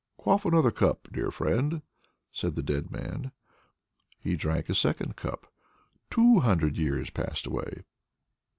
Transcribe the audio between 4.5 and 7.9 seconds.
a second cup two hundred years passed away.